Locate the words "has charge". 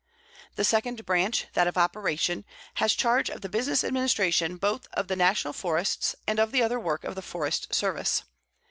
2.77-3.29